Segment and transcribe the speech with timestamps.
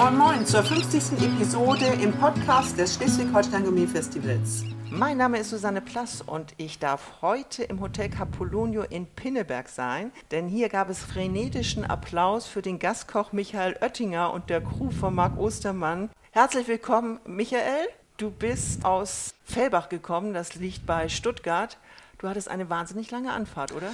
[0.00, 1.22] Moin Moin zur 50.
[1.22, 4.64] Episode im Podcast des Schleswig-Holstein Gourmet Festivals.
[4.88, 10.10] Mein Name ist Susanne Plass und ich darf heute im Hotel Capolonio in Pinneberg sein,
[10.30, 15.14] denn hier gab es frenetischen Applaus für den Gastkoch Michael Oettinger und der Crew von
[15.14, 16.08] Marc Ostermann.
[16.30, 17.86] Herzlich willkommen, Michael.
[18.16, 21.76] Du bist aus Fellbach gekommen, das liegt bei Stuttgart.
[22.16, 23.92] Du hattest eine wahnsinnig lange Anfahrt, oder?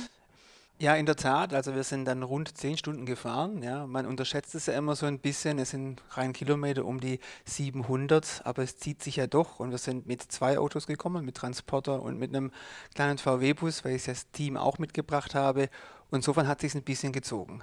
[0.79, 1.55] Ja, in der Tat.
[1.55, 3.63] Also wir sind dann rund zehn Stunden gefahren.
[3.63, 5.59] Ja, man unterschätzt es ja immer so ein bisschen.
[5.59, 9.59] Es sind rein Kilometer um die 700, aber es zieht sich ja doch.
[9.59, 12.53] Und wir sind mit zwei Autos gekommen, mit Transporter und mit einem
[12.95, 15.71] kleinen VW-Bus, weil ich das Team auch mitgebracht habe.
[16.11, 17.63] Und insofern hat sich ein bisschen gezogen.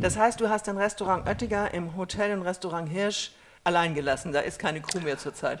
[0.00, 3.32] Das heißt, du hast dein Restaurant Oettinger im Hotel und Restaurant Hirsch
[3.64, 4.32] allein gelassen.
[4.32, 5.60] Da ist keine Crew mehr zurzeit.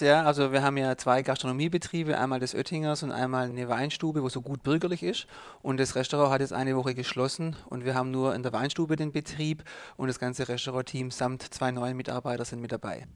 [0.00, 4.28] Ja, also wir haben ja zwei Gastronomiebetriebe, einmal des Oettingers und einmal eine Weinstube, wo
[4.28, 5.26] so gut bürgerlich ist.
[5.62, 8.96] Und das Restaurant hat jetzt eine Woche geschlossen und wir haben nur in der Weinstube
[8.96, 9.64] den Betrieb
[9.96, 13.06] und das ganze Restaurantteam samt zwei neuen Mitarbeiter sind mit dabei.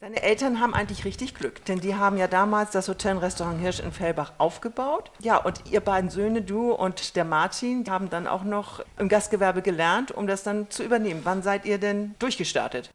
[0.00, 3.60] Deine Eltern haben eigentlich richtig Glück, denn die haben ja damals das Hotel und Restaurant
[3.60, 5.10] Hirsch in Fellbach aufgebaut.
[5.20, 9.62] Ja, und ihr beiden Söhne, du und der Martin, haben dann auch noch im Gastgewerbe
[9.62, 11.20] gelernt, um das dann zu übernehmen.
[11.24, 12.90] Wann seid ihr denn durchgestartet?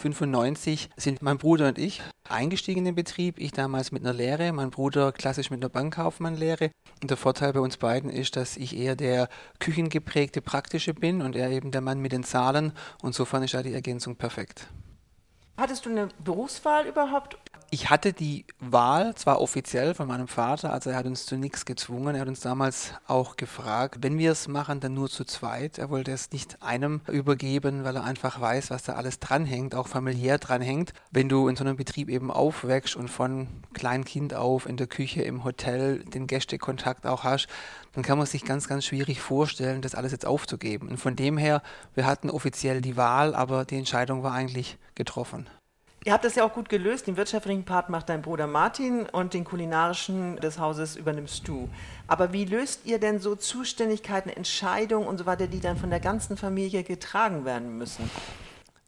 [0.00, 3.38] 1995 sind mein Bruder und ich eingestiegen in den Betrieb.
[3.38, 6.70] Ich damals mit einer Lehre, mein Bruder klassisch mit einer Bankkaufmannlehre.
[7.02, 9.28] Und der Vorteil bei uns beiden ist, dass ich eher der
[9.58, 12.72] küchengeprägte Praktische bin und er eben der Mann mit den Zahlen.
[13.02, 14.68] Und insofern ist da die Ergänzung perfekt.
[15.58, 17.36] Hattest du eine Berufswahl überhaupt?
[17.72, 21.64] Ich hatte die Wahl zwar offiziell von meinem Vater, also er hat uns zu nichts
[21.64, 22.16] gezwungen.
[22.16, 25.78] Er hat uns damals auch gefragt, wenn wir es machen, dann nur zu zweit.
[25.78, 29.86] Er wollte es nicht einem übergeben, weil er einfach weiß, was da alles dranhängt, auch
[29.86, 30.94] familiär dranhängt.
[31.12, 35.22] Wenn du in so einem Betrieb eben aufwächst und von Kleinkind auf in der Küche,
[35.22, 37.46] im Hotel den Gästekontakt auch hast,
[37.92, 40.88] dann kann man sich ganz, ganz schwierig vorstellen, das alles jetzt aufzugeben.
[40.88, 41.62] Und von dem her,
[41.94, 45.48] wir hatten offiziell die Wahl, aber die Entscheidung war eigentlich getroffen.
[46.02, 47.06] Ihr habt das ja auch gut gelöst.
[47.08, 51.68] Den wirtschaftlichen Part macht dein Bruder Martin und den kulinarischen des Hauses übernimmst du.
[52.06, 56.00] Aber wie löst ihr denn so Zuständigkeiten, Entscheidungen und so weiter, die dann von der
[56.00, 58.10] ganzen Familie getragen werden müssen?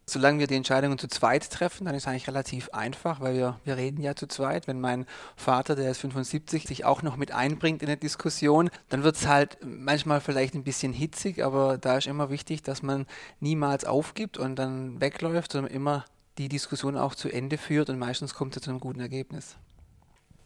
[0.07, 3.61] Solange wir die Entscheidungen zu zweit treffen, dann ist es eigentlich relativ einfach, weil wir,
[3.65, 4.67] wir reden ja zu zweit.
[4.67, 5.05] Wenn mein
[5.37, 9.27] Vater, der ist 75, sich auch noch mit einbringt in eine Diskussion, dann wird es
[9.27, 13.07] halt manchmal vielleicht ein bisschen hitzig, aber da ist immer wichtig, dass man
[13.39, 16.05] niemals aufgibt und dann wegläuft, sondern immer
[16.39, 19.57] die Diskussion auch zu Ende führt und meistens kommt es zu einem guten Ergebnis.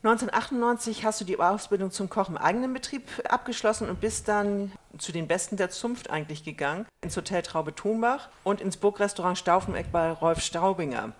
[0.02, 5.10] 1998 hast du die Ausbildung zum Koch im eigenen Betrieb abgeschlossen und bist dann zu
[5.10, 10.12] den Besten der Zunft eigentlich gegangen, ins Hotel Traube Thunbach und ins Burgrestaurant Staufeneck bei
[10.12, 11.12] Rolf Staubinger.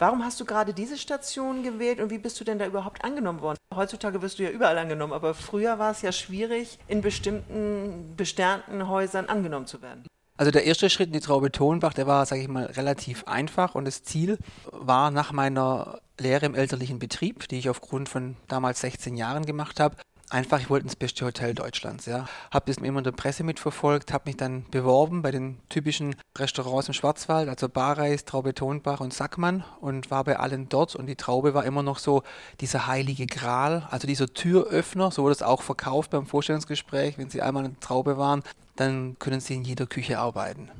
[0.00, 3.40] Warum hast du gerade diese Station gewählt und wie bist du denn da überhaupt angenommen
[3.40, 3.58] worden?
[3.72, 8.88] Heutzutage wirst du ja überall angenommen, aber früher war es ja schwierig, in bestimmten besternten
[8.88, 10.04] Häusern angenommen zu werden.
[10.36, 13.76] Also der erste Schritt in die Traube Tonbach, der war, sage ich mal, relativ einfach.
[13.76, 14.38] Und das Ziel
[14.72, 19.78] war nach meiner Lehre im elterlichen Betrieb, die ich aufgrund von damals 16 Jahren gemacht
[19.78, 19.96] habe,
[20.30, 22.06] einfach, ich wollte ins beste Hotel Deutschlands.
[22.06, 22.26] Ja.
[22.50, 26.88] Habe das immer in der Presse mitverfolgt, habe mich dann beworben bei den typischen Restaurants
[26.88, 31.16] im Schwarzwald, also Barreis, Traube Tonbach und Sackmann und war bei allen dort und die
[31.16, 32.22] Traube war immer noch so
[32.60, 37.42] dieser heilige Gral, also dieser Türöffner, so wurde es auch verkauft beim Vorstellungsgespräch, wenn Sie
[37.42, 38.42] einmal in der Traube waren,
[38.76, 40.70] dann können Sie in jeder Küche arbeiten.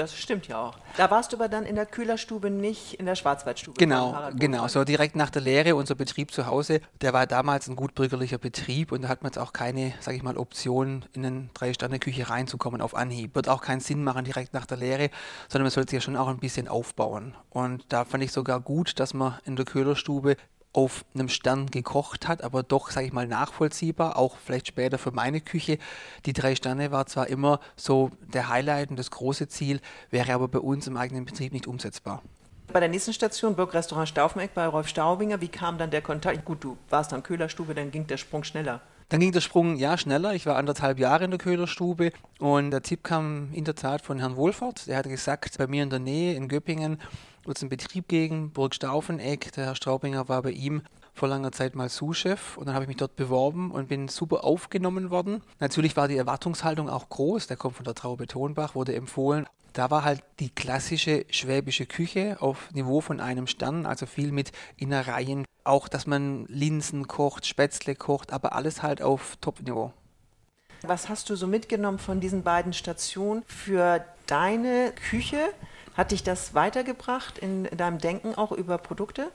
[0.00, 0.78] Das stimmt ja auch.
[0.96, 3.76] Da warst du aber dann in der Kühlerstube, nicht in der Schwarzwaldstube.
[3.76, 4.66] Genau, genau.
[4.66, 8.92] So direkt nach der Lehre, unser Betrieb zu Hause, der war damals ein gutbürgerlicher Betrieb
[8.92, 12.80] und da hat man jetzt auch keine, sage ich mal, Option, in eine Drei-Sterne-Küche reinzukommen
[12.80, 13.34] auf Anhieb.
[13.34, 15.10] Wird auch keinen Sinn machen direkt nach der Lehre,
[15.50, 17.34] sondern man sollte sich ja schon auch ein bisschen aufbauen.
[17.50, 20.36] Und da fand ich sogar gut, dass man in der Kühlerstube
[20.72, 25.10] auf einem Stern gekocht hat, aber doch, sage ich mal, nachvollziehbar, auch vielleicht später für
[25.10, 25.78] meine Küche.
[26.26, 30.48] Die drei Sterne war zwar immer so der Highlight und das große Ziel, wäre aber
[30.48, 32.22] bei uns im eigenen Betrieb nicht umsetzbar.
[32.72, 36.44] Bei der nächsten Station, Burgrestaurant Staufeneck bei Rolf Staubinger, wie kam dann der Kontakt?
[36.44, 38.80] Gut, du warst dann Köhlerstube, dann ging der Sprung schneller.
[39.08, 40.34] Dann ging der Sprung ja schneller.
[40.34, 44.20] Ich war anderthalb Jahre in der Köhlerstube und der Tipp kam in der Tat von
[44.20, 44.86] Herrn Wohlfahrt.
[44.86, 47.00] Der hat gesagt, bei mir in der Nähe in Göppingen
[47.50, 49.50] wird einen Betrieb gegen, Burg Staufeneck.
[49.52, 50.82] Der Herr Straubinger war bei ihm
[51.12, 54.44] vor langer Zeit mal Sous-Chef und dann habe ich mich dort beworben und bin super
[54.44, 55.42] aufgenommen worden.
[55.58, 57.48] Natürlich war die Erwartungshaltung auch groß.
[57.48, 59.46] Der kommt von der Traube Tonbach, wurde empfohlen.
[59.72, 64.52] Da war halt die klassische schwäbische Küche auf Niveau von einem Stern, also viel mit
[64.76, 65.44] Innereien.
[65.64, 69.92] Auch, dass man Linsen kocht, Spätzle kocht, aber alles halt auf Top-Niveau.
[70.82, 75.52] Was hast du so mitgenommen von diesen beiden Stationen für deine Küche?
[76.00, 79.30] Hat dich das weitergebracht in deinem Denken auch über Produkte?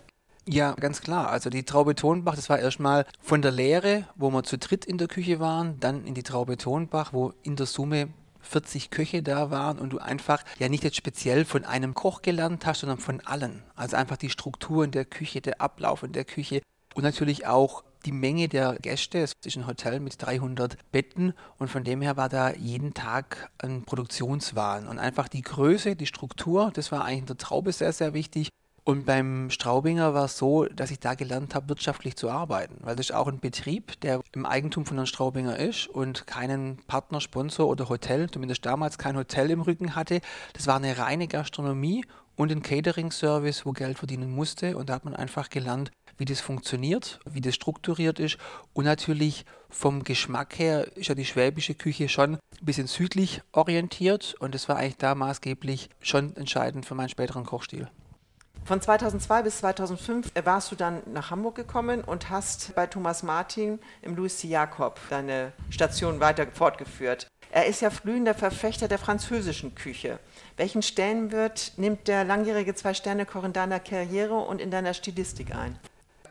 [0.48, 1.30] Ja, ganz klar.
[1.30, 4.98] Also die Traube Tonbach, das war erstmal von der Lehre, wo wir zu dritt in
[4.98, 8.08] der Küche waren, dann in die Traube Tonbach, wo in der Summe
[8.42, 12.66] 40 Köche da waren und du einfach ja nicht jetzt speziell von einem Koch gelernt
[12.66, 13.62] hast, sondern von allen.
[13.76, 16.64] Also einfach die Struktur in der Küche, der Ablauf in der Küche
[16.96, 19.20] und natürlich auch die Menge der Gäste.
[19.20, 23.50] Es ist ein Hotel mit 300 Betten und von dem her war da jeden Tag
[23.58, 24.88] ein Produktionswahn.
[24.88, 28.50] Und einfach die Größe, die Struktur, das war eigentlich in der Traube sehr, sehr wichtig.
[28.88, 32.96] Und beim Straubinger war es so, dass ich da gelernt habe, wirtschaftlich zu arbeiten, weil
[32.96, 37.20] das ist auch ein Betrieb, der im Eigentum von Herrn Straubinger ist und keinen Partner,
[37.20, 40.22] Sponsor oder Hotel, zumindest damals kein Hotel im Rücken hatte.
[40.54, 42.06] Das war eine reine Gastronomie
[42.36, 44.78] und ein Catering-Service, wo Geld verdienen musste.
[44.78, 48.38] Und da hat man einfach gelernt, wie das funktioniert, wie das strukturiert ist.
[48.74, 54.36] Und natürlich vom Geschmack her ist ja die schwäbische Küche schon ein bisschen südlich orientiert.
[54.40, 57.90] Und das war eigentlich da maßgeblich schon entscheidend für meinen späteren Kochstil.
[58.66, 63.78] Von 2002 bis 2005 warst du dann nach Hamburg gekommen und hast bei Thomas Martin
[64.02, 64.48] im Louis C.
[64.48, 67.28] Jakob deine Station weiter fortgeführt.
[67.52, 70.20] Er ist ja glühender Verfechter der französischen Küche.
[70.58, 75.78] Welchen Stellenwert nimmt der langjährige Zwei-Sterne-Koch in deiner Karriere und in deiner Stilistik ein?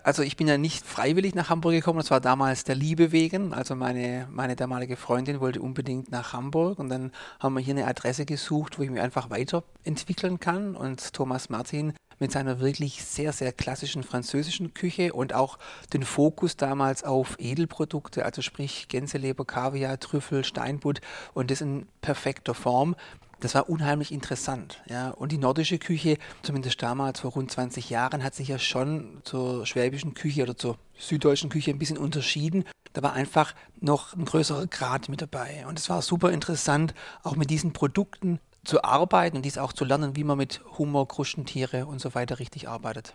[0.05, 3.55] Also ich bin ja nicht freiwillig nach Hamburg gekommen, das war damals der Liebe wegen.
[3.55, 7.87] Also meine, meine damalige Freundin wollte unbedingt nach Hamburg und dann haben wir hier eine
[7.87, 10.77] Adresse gesucht, wo ich mich einfach weiterentwickeln kann.
[10.77, 15.59] Und Thomas Martin mit seiner wirklich sehr, sehr klassischen französischen Küche und auch
[15.93, 21.01] den Fokus damals auf Edelprodukte, also sprich Gänseleber, Kaviar, Trüffel, Steinbutt
[21.33, 22.97] und das in perfekter Form.
[23.41, 24.83] Das war unheimlich interessant.
[24.89, 25.11] Ja.
[25.11, 29.67] Und die nordische Küche, zumindest damals vor rund 20 Jahren, hat sich ja schon zur
[29.67, 32.65] schwäbischen Küche oder zur süddeutschen Küche ein bisschen unterschieden.
[32.95, 35.67] Da war einfach noch ein größerer Grad mit dabei.
[35.69, 39.85] Und es war super interessant, auch mit diesen Produkten zu arbeiten und dies auch zu
[39.85, 43.15] lernen, wie man mit Hummer, Kruschentiere und so weiter richtig arbeitet.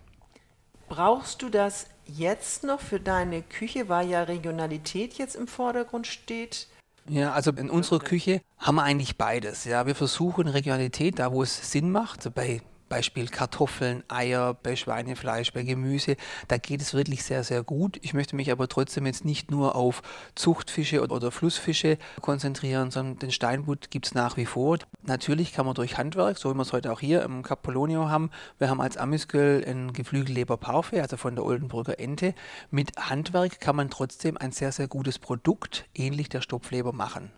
[0.88, 6.68] Brauchst du das jetzt noch für deine Küche, weil ja Regionalität jetzt im Vordergrund steht?
[7.08, 9.66] Ja, also in unserer Küche haben wir eigentlich beides.
[9.66, 12.34] Ja, wir versuchen Regionalität da, wo es Sinn macht.
[12.34, 16.18] Bei Beispiel Kartoffeln, Eier, bei Schweinefleisch, bei Gemüse.
[16.48, 17.98] Da geht es wirklich sehr, sehr gut.
[18.02, 20.02] Ich möchte mich aber trotzdem jetzt nicht nur auf
[20.36, 24.80] Zuchtfische oder Flussfische konzentrieren, sondern den Steinbutt gibt es nach wie vor.
[25.04, 28.32] Natürlich kann man durch Handwerk, so wie wir es heute auch hier im Capolonio haben,
[28.58, 32.34] wir haben als Amisköl ein Geflügelleber Parfait, also von der Oldenburger Ente.
[32.72, 37.32] Mit Handwerk kann man trotzdem ein sehr, sehr gutes Produkt, ähnlich der Stopfleber, machen.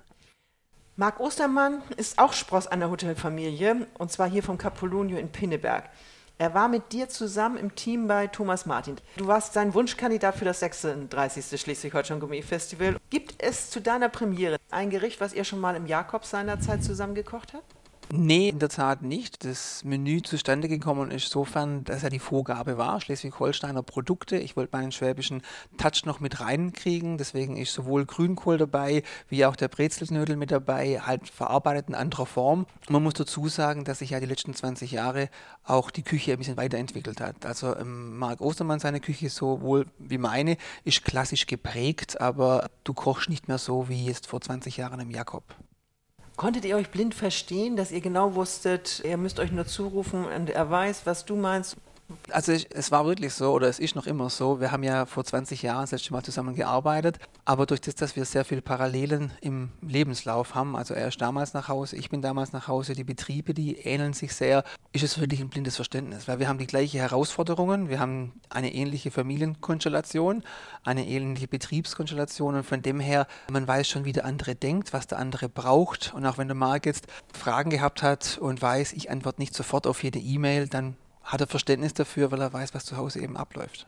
[0.97, 5.89] Marc Ostermann ist auch Spross einer Hotelfamilie und zwar hier vom Capolonio in Pinneberg.
[6.37, 8.97] Er war mit dir zusammen im Team bei Thomas Martin.
[9.15, 11.61] Du warst sein Wunschkandidat für das 36.
[11.61, 12.97] Schleswig-Holstein Gourmet Festival.
[13.09, 17.15] Gibt es zu deiner Premiere ein Gericht, was ihr schon mal im Jakobs seinerzeit zusammen
[17.15, 17.73] gekocht habt?
[18.13, 19.45] Nee, in der Tat nicht.
[19.45, 24.35] Das Menü zustande gekommen ist insofern, dass ja die Vorgabe war, Schleswig-Holsteiner Produkte.
[24.37, 25.41] Ich wollte meinen schwäbischen
[25.77, 30.99] Touch noch mit reinkriegen, deswegen ist sowohl Grünkohl dabei, wie auch der Brezelknödel mit dabei,
[30.99, 32.65] halt verarbeitet in anderer Form.
[32.89, 35.29] Man muss dazu sagen, dass sich ja die letzten 20 Jahre
[35.63, 37.45] auch die Küche ein bisschen weiterentwickelt hat.
[37.45, 43.29] Also ähm, Marc Ostermann, seine Küche, sowohl wie meine, ist klassisch geprägt, aber du kochst
[43.29, 45.43] nicht mehr so wie jetzt vor 20 Jahren im Jakob.
[46.41, 50.49] Konntet ihr euch blind verstehen, dass ihr genau wusstet, ihr müsst euch nur zurufen und
[50.49, 51.77] er weiß, was du meinst
[52.31, 55.05] also ich, es war wirklich so, oder es ist noch immer so, wir haben ja
[55.05, 58.61] vor 20 Jahren das letzte Mal zusammen gearbeitet, aber durch das, dass wir sehr viele
[58.61, 62.93] Parallelen im Lebenslauf haben, also er ist damals nach Hause, ich bin damals nach Hause,
[62.93, 64.63] die Betriebe, die ähneln sich sehr,
[64.93, 68.73] ist es wirklich ein blindes Verständnis, weil wir haben die gleichen Herausforderungen, wir haben eine
[68.73, 70.43] ähnliche Familienkonstellation,
[70.83, 75.07] eine ähnliche Betriebskonstellation und von dem her, man weiß schon, wie der andere denkt, was
[75.07, 79.09] der andere braucht und auch wenn der Marc jetzt Fragen gehabt hat und weiß, ich
[79.09, 82.85] antworte nicht sofort auf jede E-Mail, dann hat er Verständnis dafür, weil er weiß, was
[82.85, 83.87] zu Hause eben abläuft.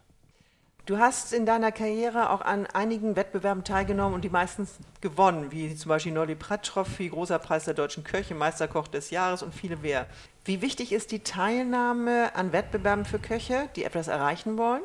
[0.86, 5.74] Du hast in deiner Karriere auch an einigen Wettbewerben teilgenommen und die meistens gewonnen, wie
[5.76, 10.08] zum Beispiel Nolly Pratt-Trophy, Großer Preis der deutschen Köche, Meisterkoch des Jahres und viele mehr.
[10.44, 14.82] Wie wichtig ist die Teilnahme an Wettbewerben für Köche, die etwas erreichen wollen?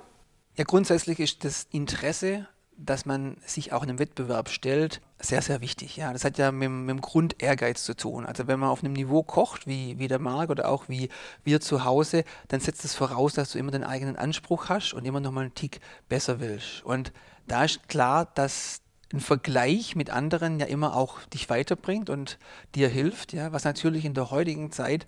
[0.56, 2.46] Ja, grundsätzlich ist das Interesse
[2.78, 5.96] dass man sich auch in einem Wettbewerb stellt, sehr, sehr wichtig.
[5.96, 8.24] Ja, das hat ja mit, mit dem Grundehrgeiz zu tun.
[8.24, 11.08] Also wenn man auf einem Niveau kocht, wie, wie der Marc oder auch wie
[11.42, 15.04] wir zu Hause, dann setzt es voraus, dass du immer den eigenen Anspruch hast und
[15.04, 16.84] immer noch mal einen Tick besser willst.
[16.84, 17.12] Und
[17.48, 18.80] da ist klar, dass
[19.12, 22.38] ein Vergleich mit anderen ja immer auch dich weiterbringt und
[22.74, 25.06] dir hilft, ja, was natürlich in der heutigen Zeit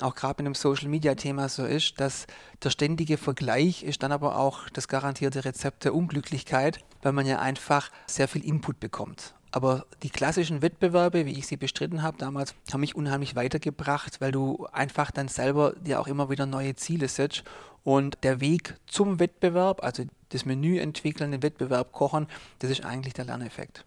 [0.00, 2.26] auch gerade mit dem Social Media Thema so ist, dass
[2.62, 7.38] der ständige Vergleich ist dann aber auch das garantierte Rezept der Unglücklichkeit, weil man ja
[7.38, 9.34] einfach sehr viel Input bekommt.
[9.52, 14.30] Aber die klassischen Wettbewerbe, wie ich sie bestritten habe damals, haben mich unheimlich weitergebracht, weil
[14.30, 17.42] du einfach dann selber dir auch immer wieder neue Ziele setzt.
[17.82, 22.28] Und der Weg zum Wettbewerb, also das Menü entwickeln, den Wettbewerb kochen,
[22.60, 23.84] das ist eigentlich der Lerneffekt.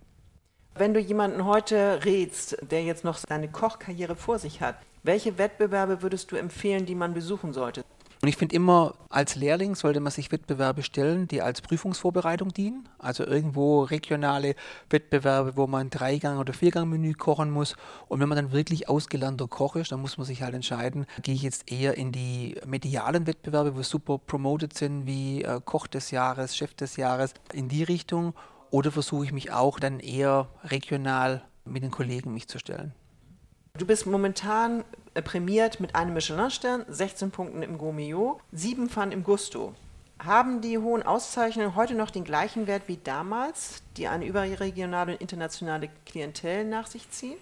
[0.75, 6.01] Wenn du jemanden heute rätst, der jetzt noch seine Kochkarriere vor sich hat, welche Wettbewerbe
[6.01, 7.83] würdest du empfehlen, die man besuchen sollte?
[8.23, 12.87] Und ich finde immer, als Lehrling sollte man sich Wettbewerbe stellen, die als Prüfungsvorbereitung dienen.
[12.97, 14.55] Also irgendwo regionale
[14.89, 17.75] Wettbewerbe, wo man Dreigang- oder Viergang-Menü kochen muss.
[18.07, 21.35] Und wenn man dann wirklich ausgelernter Koch ist, dann muss man sich halt entscheiden, gehe
[21.35, 26.11] ich jetzt eher in die medialen Wettbewerbe, wo super promoted sind, wie äh, Koch des
[26.11, 28.33] Jahres, Chef des Jahres, in die Richtung.
[28.69, 32.93] Oder versuche ich mich auch dann eher regional mit den Kollegen mich zu stellen.
[33.77, 34.85] Du bist momentan
[35.21, 39.73] prämiert mit einem Michelin-Stern, 16 Punkten im Gourmillot, 7 Pfannen im Gusto.
[40.19, 45.21] Haben die hohen Auszeichnungen heute noch den gleichen Wert wie damals, die eine überregionale und
[45.21, 47.37] internationale Klientel nach sich ziehen?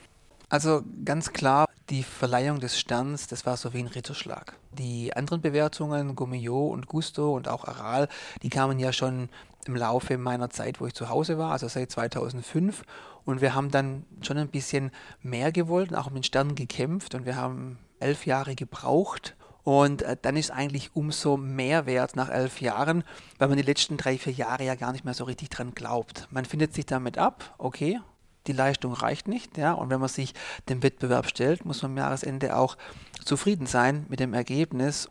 [0.50, 4.56] Also ganz klar, die Verleihung des Sterns, das war so wie ein Ritterschlag.
[4.72, 8.08] Die anderen Bewertungen, Gourmillot und Gusto und auch Aral,
[8.42, 9.30] die kamen ja schon
[9.66, 12.84] im Laufe meiner Zeit, wo ich zu Hause war, also seit 2005.
[13.26, 14.92] Und wir haben dann schon ein bisschen
[15.22, 17.16] mehr gewollt auch um den Stern gekämpft.
[17.16, 19.36] Und wir haben elf Jahre gebraucht.
[19.64, 23.04] Und äh, dann ist eigentlich umso mehr wert nach elf Jahren,
[23.38, 26.28] weil man die letzten drei, vier Jahre ja gar nicht mehr so richtig dran glaubt.
[26.32, 28.00] Man findet sich damit ab, okay,
[28.48, 30.34] die Leistung reicht nicht, ja, und wenn man sich
[30.68, 32.76] dem Wettbewerb stellt, muss man am Jahresende auch
[33.24, 35.10] zufrieden sein mit dem Ergebnis.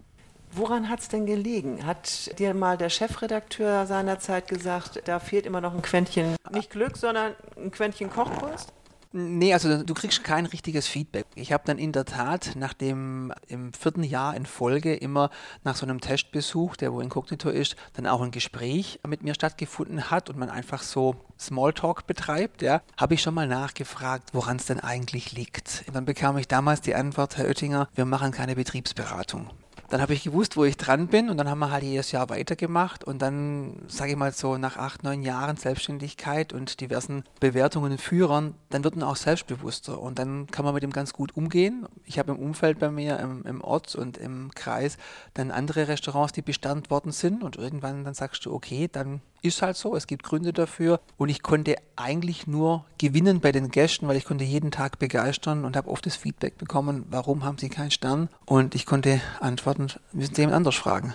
[0.53, 1.87] Woran hat es denn gelegen?
[1.87, 6.97] Hat dir mal der Chefredakteur seinerzeit gesagt, da fehlt immer noch ein Quäntchen, nicht Glück,
[6.97, 8.73] sondern ein Quäntchen Kochkunst?
[9.13, 11.27] Nee, also du kriegst kein richtiges Feedback.
[11.35, 15.31] Ich habe dann in der Tat nach dem im vierten Jahr in Folge immer
[15.65, 20.13] nach so einem Testbesuch, der wo inkognito ist, dann auch ein Gespräch mit mir stattgefunden
[20.13, 24.67] hat und man einfach so Smalltalk betreibt, ja, habe ich schon mal nachgefragt, woran es
[24.67, 25.83] denn eigentlich liegt.
[25.89, 29.51] Und dann bekam ich damals die Antwort, Herr Oettinger, wir machen keine Betriebsberatung.
[29.91, 32.29] Dann habe ich gewusst, wo ich dran bin und dann haben wir halt jedes Jahr
[32.29, 37.91] weitergemacht und dann, sage ich mal so, nach acht, neun Jahren Selbstständigkeit und diversen Bewertungen
[37.91, 41.37] und Führern, dann wird man auch selbstbewusster und dann kann man mit dem ganz gut
[41.37, 41.89] umgehen.
[42.05, 44.97] Ich habe im Umfeld bei mir, im, im Ort und im Kreis,
[45.35, 49.63] dann andere Restaurants, die bestand worden sind und irgendwann dann sagst du, okay, dann ist
[49.63, 54.09] halt so, es gibt Gründe dafür und ich konnte eigentlich nur gewinnen bei den Gästen,
[54.09, 57.69] weil ich konnte jeden Tag begeistern und habe oft das Feedback bekommen, warum haben sie
[57.69, 61.15] keinen Stern und ich konnte antworten, müssen sie jemand anders fragen.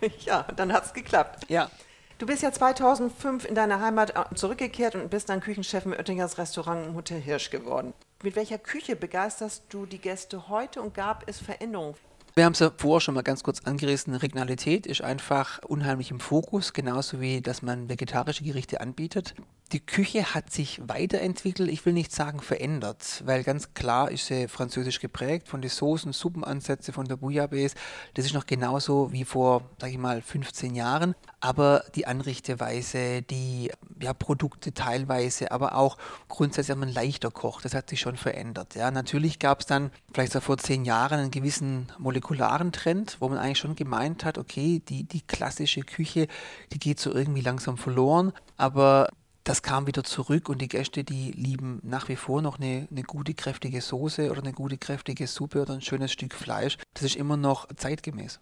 [0.20, 1.46] Ja, dann hat es geklappt.
[1.48, 1.70] Ja.
[2.18, 6.38] Du bist ja 2005 in deine Heimat äh, zurückgekehrt und bist dann Küchenchef im Oettingers
[6.38, 7.92] Restaurant im Hotel Hirsch geworden.
[8.22, 11.94] Mit welcher Küche begeisterst du die Gäste heute und gab es Veränderungen?
[12.38, 14.14] Wir haben es ja vorher schon mal ganz kurz angerissen.
[14.14, 19.34] Regionalität ist einfach unheimlich im Fokus, genauso wie, dass man vegetarische Gerichte anbietet.
[19.72, 24.46] Die Küche hat sich weiterentwickelt, ich will nicht sagen verändert, weil ganz klar ist sie
[24.46, 27.74] französisch geprägt von den Soßen, Suppenansätze, von der Bouillabaisse.
[28.14, 31.16] Das ist noch genauso wie vor, sage ich mal, 15 Jahren.
[31.40, 37.74] Aber die Anrichteweise, die ja, Produkte teilweise, aber auch grundsätzlich, dass man leichter kocht, das
[37.74, 38.76] hat sich schon verändert.
[38.76, 43.28] Ja, natürlich gab es dann vielleicht so vor zehn Jahren einen gewissen molekularen Trend, wo
[43.28, 46.28] man eigentlich schon gemeint hat, okay, die, die klassische Küche,
[46.72, 48.32] die geht so irgendwie langsam verloren.
[48.56, 49.08] Aber
[49.46, 53.04] das kam wieder zurück und die Gäste, die lieben nach wie vor noch eine, eine
[53.04, 56.78] gute, kräftige Soße oder eine gute, kräftige Suppe oder ein schönes Stück Fleisch.
[56.94, 58.40] Das ist immer noch zeitgemäß.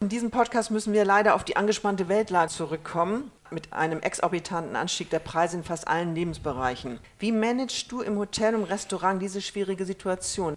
[0.00, 5.10] In diesem Podcast müssen wir leider auf die angespannte Weltlage zurückkommen, mit einem exorbitanten Anstieg
[5.10, 7.00] der Preise in fast allen Lebensbereichen.
[7.18, 10.56] Wie managst du im Hotel und Restaurant diese schwierige Situation?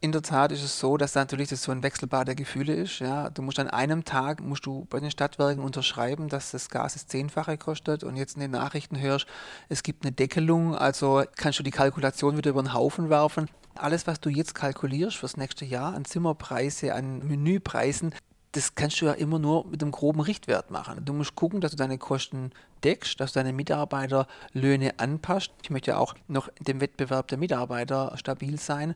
[0.00, 2.98] In der Tat ist es so, dass natürlich das so ein Wechselbad der Gefühle ist.
[2.98, 3.30] Ja.
[3.30, 7.06] Du musst an einem Tag musst du bei den Stadtwerken unterschreiben, dass das Gas das
[7.06, 9.26] Zehnfache kostet und jetzt in den Nachrichten hörst,
[9.68, 13.48] es gibt eine Deckelung, also kannst du die Kalkulation wieder über den Haufen werfen.
[13.74, 18.14] Alles, was du jetzt kalkulierst fürs nächste Jahr an Zimmerpreise, an Menüpreisen,
[18.52, 21.04] das kannst du ja immer nur mit einem groben Richtwert machen.
[21.04, 22.52] Du musst gucken, dass du deine Kosten
[22.84, 25.50] deckst, dass du deine Mitarbeiterlöhne anpasst.
[25.62, 28.94] Ich möchte ja auch noch dem Wettbewerb der Mitarbeiter stabil sein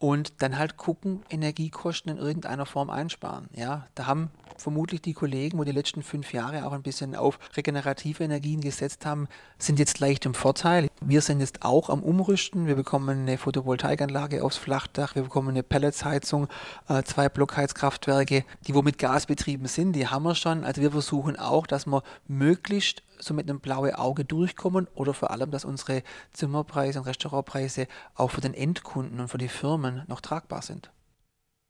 [0.00, 3.48] und dann halt gucken, Energiekosten in irgendeiner Form einsparen.
[3.54, 7.38] Ja, da haben vermutlich die Kollegen, wo die letzten fünf Jahre auch ein bisschen auf
[7.56, 9.28] regenerative Energien gesetzt haben,
[9.58, 10.88] sind jetzt leicht im Vorteil.
[11.02, 12.66] Wir sind jetzt auch am Umrüsten.
[12.66, 16.48] Wir bekommen eine Photovoltaikanlage aufs Flachdach, wir bekommen eine Pelletsheizung,
[16.88, 20.64] äh, zwei Blockheizkraftwerke, die wo mit Gas betrieben sind, die haben wir schon.
[20.64, 25.30] Also wir versuchen auch, dass wir möglichst so mit einem blauen Auge durchkommen oder vor
[25.30, 30.20] allem, dass unsere Zimmerpreise und Restaurantpreise auch für den Endkunden und für die Firmen noch
[30.20, 30.90] tragbar sind.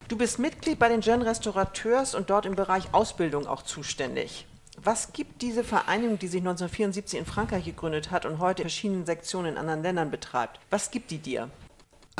[0.08, 4.46] Du bist Mitglied bei den Jeunes Restaurateurs und dort im Bereich Ausbildung auch zuständig.
[4.82, 9.52] Was gibt diese Vereinigung, die sich 1974 in Frankreich gegründet hat und heute verschiedene Sektionen
[9.52, 10.58] in anderen Ländern betreibt?
[10.70, 11.50] Was gibt die dir?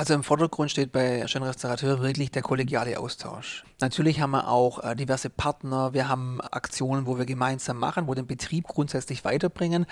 [0.01, 3.65] Also im Vordergrund steht bei Schön Restaurateur wirklich der kollegiale Austausch.
[3.83, 8.15] Natürlich haben wir auch äh, diverse Partner, wir haben Aktionen, wo wir gemeinsam machen, wo
[8.15, 9.85] den Betrieb grundsätzlich weiterbringen.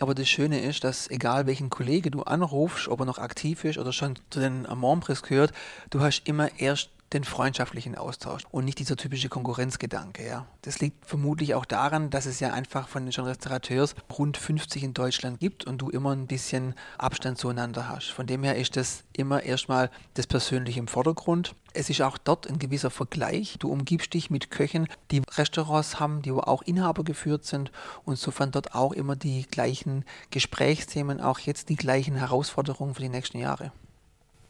[0.00, 3.78] Aber das Schöne ist, dass egal welchen Kollege du anrufst, ob er noch aktiv ist
[3.78, 5.54] oder schon zu den Membres gehört,
[5.88, 10.26] du hast immer erst den freundschaftlichen Austausch und nicht dieser typische Konkurrenzgedanke.
[10.26, 10.46] Ja.
[10.62, 14.94] Das liegt vermutlich auch daran, dass es ja einfach von den Restaurateurs rund 50 in
[14.94, 18.10] Deutschland gibt und du immer ein bisschen Abstand zueinander hast.
[18.10, 21.54] Von dem her ist das immer erstmal das Persönliche im Vordergrund.
[21.72, 23.56] Es ist auch dort ein gewisser Vergleich.
[23.58, 27.70] Du umgibst dich mit Köchen, die Restaurants haben, die auch Inhaber geführt sind
[28.04, 33.08] und sofern dort auch immer die gleichen Gesprächsthemen, auch jetzt die gleichen Herausforderungen für die
[33.08, 33.72] nächsten Jahre.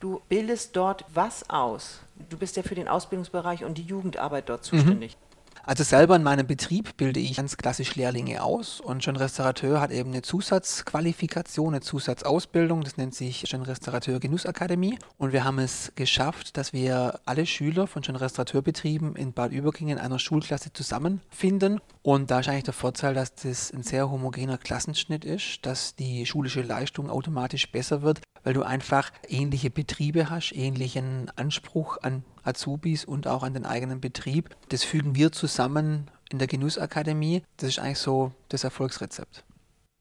[0.05, 2.01] Du bildest dort was aus?
[2.29, 5.17] Du bist ja für den Ausbildungsbereich und die Jugendarbeit dort zuständig.
[5.17, 5.34] Mhm.
[5.67, 9.93] Also selber in meinem Betrieb bilde ich ganz klassisch Lehrlinge aus und schon Restaurateur hat
[9.93, 14.99] eben eine Zusatzqualifikation, eine Zusatzausbildung, das nennt sich schon Restaurateur Genussakademie.
[15.17, 19.89] Und wir haben es geschafft, dass wir alle Schüler von schon Restaurateurbetrieben in Bad Überking
[19.89, 21.81] in einer Schulklasse zusammenfinden.
[22.03, 26.27] Und da ist eigentlich der Vorteil, dass das ein sehr homogener Klassenschnitt ist, dass die
[26.27, 33.05] schulische Leistung automatisch besser wird, weil du einfach ähnliche Betriebe hast, ähnlichen Anspruch an Azubis
[33.05, 34.55] und auch an den eigenen Betrieb.
[34.69, 37.43] Das fügen wir zusammen in der Genussakademie.
[37.57, 39.45] Das ist eigentlich so das Erfolgsrezept.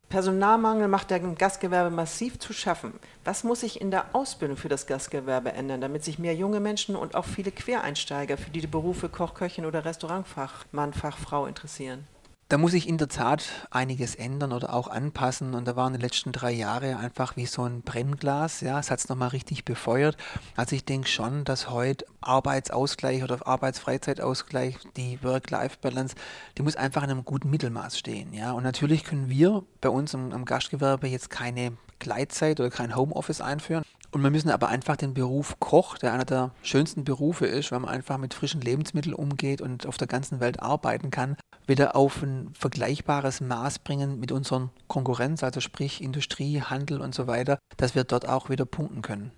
[0.09, 2.93] Personalmangel macht dem Gastgewerbe massiv zu schaffen.
[3.23, 6.95] Was muss sich in der Ausbildung für das Gastgewerbe ändern, damit sich mehr junge Menschen
[6.95, 12.07] und auch viele Quereinsteiger für die Berufe Koch, Köchin oder Restaurantfachmann, Fachfrau interessieren?
[12.53, 15.55] Da muss ich in der Tat einiges ändern oder auch anpassen.
[15.55, 18.61] Und da waren die letzten drei Jahre einfach wie so ein Brennglas.
[18.61, 20.17] Ja, es hat es nochmal richtig befeuert.
[20.55, 26.13] Also ich denke schon, dass heute Arbeitsausgleich oder Arbeitsfreizeitausgleich, die Work-Life-Balance,
[26.55, 28.35] die muss einfach in einem guten Mittelmaß stehen.
[28.35, 32.95] Ja, und natürlich können wir bei uns am, am Gastgewerbe jetzt keine Gleitzeit oder kein
[32.95, 33.83] Homeoffice einführen.
[34.13, 37.79] Und wir müssen aber einfach den Beruf Koch, der einer der schönsten Berufe ist, weil
[37.79, 42.21] man einfach mit frischen Lebensmitteln umgeht und auf der ganzen Welt arbeiten kann, wieder auf
[42.21, 47.95] ein vergleichbares Maß bringen mit unseren Konkurrenz, also sprich Industrie, Handel und so weiter, dass
[47.95, 49.31] wir dort auch wieder punkten können.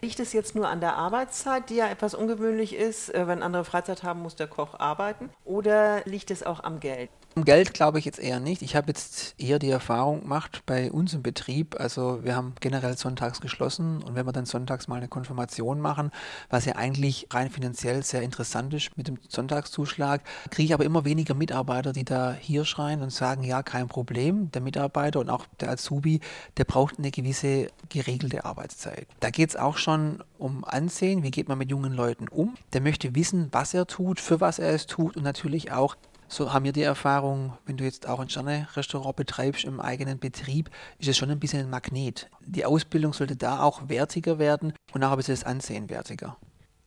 [0.00, 3.12] Liegt es jetzt nur an der Arbeitszeit, die ja etwas ungewöhnlich ist?
[3.12, 5.28] Äh, wenn andere Freizeit haben, muss der Koch arbeiten.
[5.44, 7.10] Oder liegt es auch am Geld?
[7.36, 8.60] Um Geld glaube ich jetzt eher nicht.
[8.60, 11.78] Ich habe jetzt eher die Erfahrung gemacht bei uns im Betrieb.
[11.78, 16.10] Also wir haben generell sonntags geschlossen und wenn wir dann sonntags mal eine Konfirmation machen,
[16.48, 21.04] was ja eigentlich rein finanziell sehr interessant ist mit dem Sonntagszuschlag, kriege ich aber immer
[21.04, 24.50] weniger Mitarbeiter, die da hier schreien und sagen, ja, kein Problem.
[24.50, 26.18] Der Mitarbeiter und auch der Azubi,
[26.56, 29.06] der braucht eine gewisse geregelte Arbeitszeit.
[29.20, 32.56] Da geht es auch schon um Ansehen, wie geht man mit jungen Leuten um.
[32.72, 35.94] Der möchte wissen, was er tut, für was er es tut und natürlich auch,
[36.30, 40.70] so haben wir die Erfahrung, wenn du jetzt auch ein Sterne-Restaurant betreibst im eigenen Betrieb,
[40.98, 42.30] ist es schon ein bisschen ein Magnet.
[42.40, 46.36] Die Ausbildung sollte da auch wertiger werden und auch ein bisschen das Ansehen wertiger.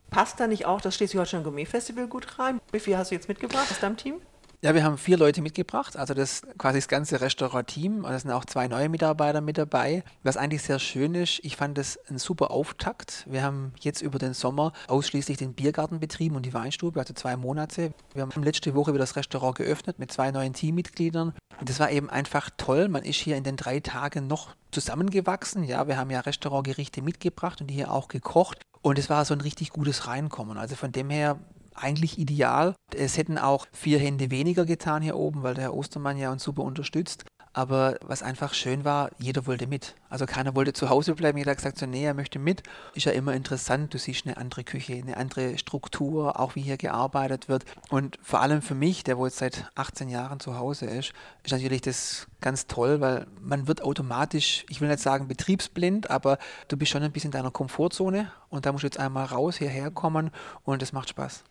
[0.09, 2.61] Passt da nicht auch das Schleswig-Holstein Gourmet Festival gut rein?
[2.71, 4.21] Wie viel hast du jetzt mitgebracht aus deinem Team?
[4.63, 8.03] Ja, wir haben vier Leute mitgebracht, also das quasi das ganze Restaurant-Team.
[8.03, 10.05] Da sind auch zwei neue Mitarbeiter mit dabei.
[10.23, 13.25] Was eigentlich sehr schön ist, ich fand das ein super Auftakt.
[13.29, 17.35] Wir haben jetzt über den Sommer ausschließlich den Biergarten betrieben und die Weinstube, also zwei
[17.35, 17.93] Monate.
[18.13, 21.33] Wir haben letzte Woche wieder das Restaurant geöffnet mit zwei neuen Teammitgliedern.
[21.59, 22.87] Und das war eben einfach toll.
[22.87, 25.65] Man ist hier in den drei Tagen noch zusammengewachsen.
[25.65, 28.59] Ja, wir haben ja Restaurantgerichte mitgebracht und die hier auch gekocht.
[28.81, 30.57] Und es war so ein richtig gutes Reinkommen.
[30.57, 31.37] Also von dem her
[31.75, 32.75] eigentlich ideal.
[32.95, 36.43] Es hätten auch vier Hände weniger getan hier oben, weil der Herr Ostermann ja uns
[36.43, 37.25] super unterstützt.
[37.55, 39.93] Aber was einfach schön war, jeder wollte mit.
[40.09, 42.63] Also keiner wollte zu Hause bleiben, jeder hat gesagt, so, nee, er möchte mit.
[42.95, 46.77] Ist ja immer interessant, du siehst eine andere Küche, eine andere Struktur, auch wie hier
[46.77, 47.65] gearbeitet wird.
[47.91, 51.81] Und vor allem für mich, der wohl seit 18 Jahren zu Hause ist, ist natürlich
[51.81, 56.91] das ganz toll, weil man wird automatisch, ich will nicht sagen betriebsblind, aber du bist
[56.91, 60.31] schon ein bisschen in deiner Komfortzone und da musst du jetzt einmal raus, hierher kommen
[60.63, 61.43] und das macht Spaß.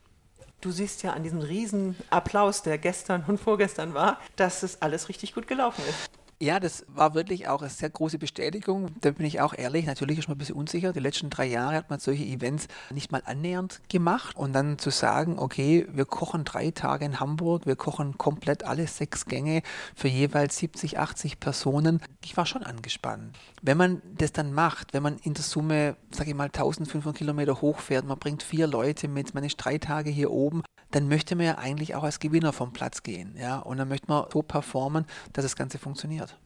[0.62, 5.09] Du siehst ja an diesem riesen Applaus, der gestern und vorgestern war, dass es alles
[5.09, 6.22] richtig gut gelaufen ist.
[6.42, 8.88] Ja, das war wirklich auch eine sehr große Bestätigung.
[9.00, 10.92] Da bin ich auch ehrlich, natürlich ist man ein bisschen unsicher.
[10.92, 14.37] Die letzten drei Jahre hat man solche Events nicht mal annähernd gemacht.
[14.37, 18.88] Und dann zu sagen, okay, wir kochen drei Tage in Hamburg, wir kochen komplett alle
[18.88, 19.62] sechs Gänge
[19.94, 22.00] für jeweils 70, 80 Personen.
[22.24, 23.38] Ich war schon angespannt.
[23.62, 27.61] Wenn man das dann macht, wenn man in der Summe, sage ich mal, 1500 Kilometer
[27.61, 31.46] hochfährt, man bringt vier Leute mit, man ist drei Tage hier oben, dann möchte man
[31.46, 33.35] ja eigentlich auch als Gewinner vom Platz gehen.
[33.37, 33.59] Ja?
[33.59, 36.38] Und dann möchte man so performen, dass das Ganze funktioniert.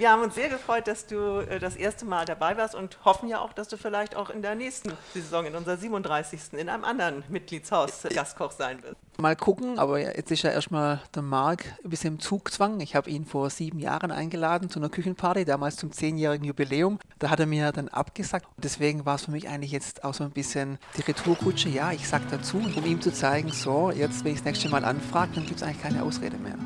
[0.00, 3.28] Wir haben uns sehr gefreut, dass du äh, das erste Mal dabei warst und hoffen
[3.28, 6.54] ja auch, dass du vielleicht auch in der nächsten Saison, in unserer 37.
[6.54, 8.96] in einem anderen Mitgliedshaus Gastkoch sein wirst.
[9.18, 12.80] Mal gucken, aber jetzt ist ja erstmal der Marc ein bisschen im Zugzwang.
[12.80, 16.98] Ich habe ihn vor sieben Jahren eingeladen zu einer Küchenparty, damals zum zehnjährigen Jubiläum.
[17.18, 18.46] Da hat er mir dann abgesagt.
[18.56, 21.68] Deswegen war es für mich eigentlich jetzt auch so ein bisschen die Retourkutsche.
[21.68, 24.82] Ja, ich sag dazu, um ihm zu zeigen, so, jetzt, wenn ich das nächste Mal
[24.82, 26.56] anfrage, dann gibt es eigentlich keine Ausrede mehr.